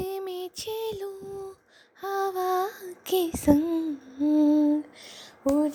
में 0.00 0.50
चलूँ 0.56 1.56
हवा 2.00 2.68
के 3.06 3.30
संग। 3.36 4.84
उड़ 5.46 5.68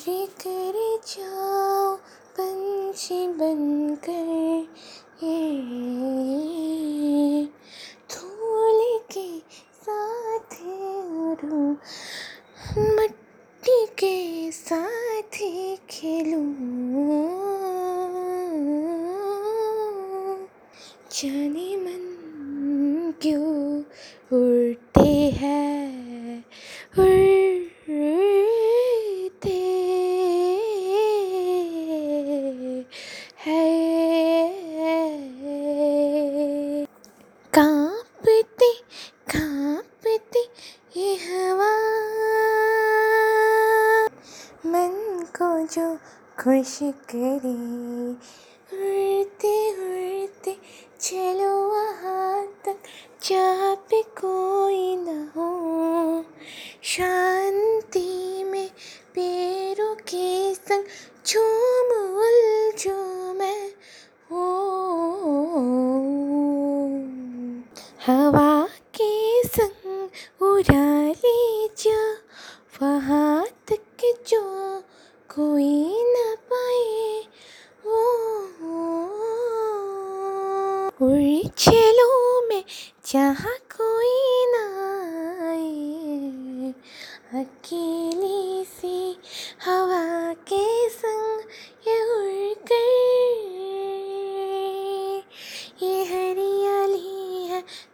कर 0.47 0.99
जाओ 1.07 1.95
पंछी 2.39 3.27
बनकर, 3.27 4.67
ये 5.23 5.51
धूल 8.11 8.99
के 9.11 9.39
साथ 9.85 10.53
उड़ूं 11.17 11.71
मट्टी 12.95 13.85
के 13.85 14.51
साथ 14.51 15.37
खेलूं। 15.89 16.53
जाने 21.11 21.84
कांपते 37.55 38.73
कांपते 39.29 40.39
ये 40.95 41.15
हवा। 41.15 41.69
मन 44.71 45.23
को 45.37 45.67
जो 45.67 45.95
खुश 46.43 46.79
करे, 46.83 47.53
उड़ते 48.75 49.71
उड़ते 49.71 50.57
चलो 50.99 51.67
वहाँ 51.67 52.47
तक, 52.65 52.77
जहाँ 53.29 53.75
पे 53.75 54.01
कोई 54.01 54.95
न 54.95 55.24
हवा 68.05 68.51
के 68.97 69.11
संग 69.47 70.43
उड़ा 70.47 70.85
ले 71.23 71.67
जा 71.83 72.01
वहाँ 72.81 73.45
तक 73.71 74.03
जो 74.29 74.41
कोई 75.35 76.03
न 76.13 76.35
पाए 76.51 77.19
ओ 77.85 78.03
उड़ 81.05 81.47
चलो 81.63 82.09
मैं 82.49 82.63
जहाँ 83.11 83.57
कोई 83.77 84.45
ना 84.53 84.63
आए। 85.49 86.73
अकेली 87.41 87.94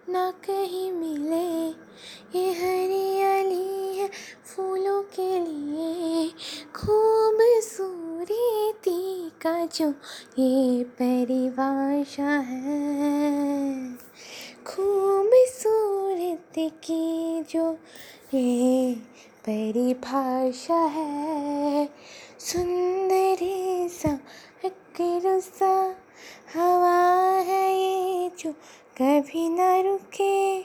ना 0.10 0.32
कहीं 0.32 0.92
मिले। 0.92 1.70
ये 2.40 2.52
हरियाली 2.52 3.98
है 3.98 4.10
फूलों 4.46 5.04
के 5.04 5.40
लिए, 5.40 6.32
खूबसूरती 6.76 9.30
का 9.30 9.66
जो 9.66 9.94
ये 10.40 10.84
परिभाषा 10.84 12.24
है। 12.24 13.98
खूबसूरती 14.68 16.70
की 16.70 17.44
जो 17.44 17.78
ये 18.34 18.96
परिभाषा 19.48 20.74
है, 20.74 21.90
सुंदरी 22.40 23.90
सा 23.90 24.20
सा, 25.40 25.96
हवा 26.54 27.31
जो 28.42 28.54
कभी 29.02 29.50
ना 29.50 29.82
रुके 29.82 30.62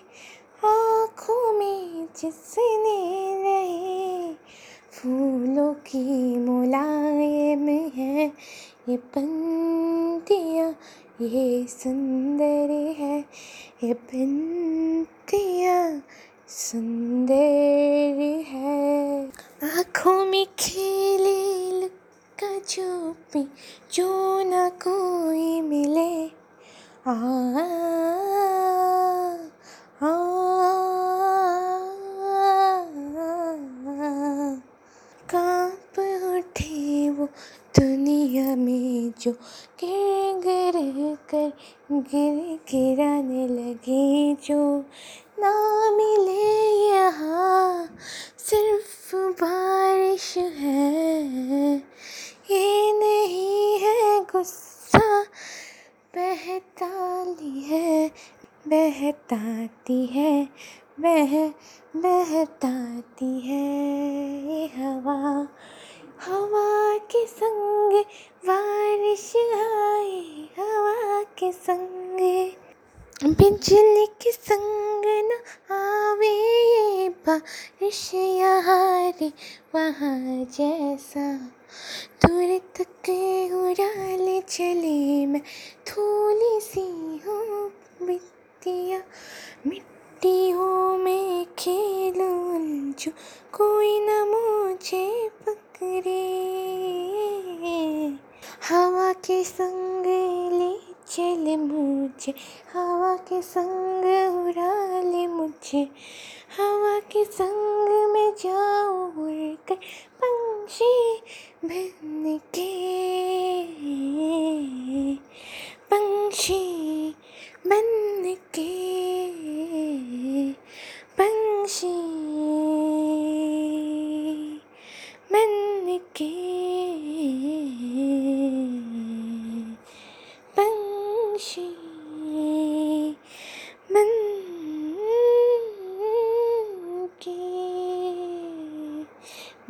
आँखों 0.64 1.52
में 1.52 2.06
जिसने 2.06 3.42
रहे 3.42 4.34
फूलों 4.92 5.74
की 5.74 6.36
मुलायम 6.36 7.90
है। 7.94 8.32
ये 8.88 8.96
पंक्तियाँ, 8.96 10.76
ये 11.20 11.66
सुंदर 11.66 12.94
है। 12.98 13.24
ये 13.84 13.94
पंक्तियाँ 13.94 16.02
सुंदर 16.48 18.44
है। 18.46 19.28
आँखों 19.78 20.24
में 20.24 20.46
दुनिया 37.86 38.56
में 38.56 39.12
जो 39.20 39.32
गिर 39.84 40.34
गिर 40.34 41.16
कर 41.30 41.52
गिर 41.92 42.58
गिराने 42.70 43.48
लगे, 43.48 44.34
जो 44.34 44.84
ना 45.38 45.54
मिले 45.90 46.88
यहाँ, 46.88 47.96
सिर्फ़ 48.38 49.16
बारिश 49.16 50.38
है। 50.38 51.76
ये 52.50 52.92
नहीं 52.92 53.78
है 53.78 54.20
गुस्सा 54.20 55.22
बहताली 56.16 57.60
है, 57.60 58.08
बहताती 58.68 60.06
है, 60.06 60.48
बह, 61.00 61.48
बहताती 61.96 63.40
है 63.40 63.64
ये 64.52 64.66
हवा 64.66 65.12
हवा। 65.12 65.35
के 67.16 67.26
संग 67.26 67.92
बारिश 68.48 69.32
आए 69.36 70.48
हवा 70.58 71.22
के 71.22 71.52
संग। 71.52 72.18
बिजली 73.24 74.06
के 74.06 74.32
संग 74.32 75.04
न 75.06 75.38
आवे 75.74 76.28
ये 76.28 77.08
बारिश 77.08 78.10
यहाँ 78.14 79.12
वहाँ 79.74 80.44
जैसा। 80.44 81.32
दूर 82.24 82.58
तक 82.76 83.10
उड़ा 83.54 84.16
ले 84.16 84.40
चले 84.40 85.26
मैं 85.26 85.42
थोड़ी 85.88 86.60
सी 86.60 87.20
हूँ 87.26 87.72
मिट्टिया। 88.02 89.02
मिट्टियों 89.66 90.98
में 90.98 91.46
खेलूं 91.58 92.92
जो 92.92 93.12
के 99.26 99.42
संग 99.44 100.06
ले 100.58 100.72
चल 101.08 101.56
मुझे 101.56 102.34
हवा 102.72 103.14
के 103.28 103.40
संग 103.42 104.04
उड़ा 104.46 105.00
ले 105.10 105.26
मुझे 105.26 105.82
हवा 106.58 106.95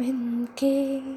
के 0.00 0.12
बन 0.12 0.46
के 0.62 1.15